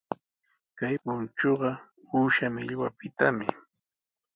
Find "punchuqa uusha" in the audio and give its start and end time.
1.03-2.47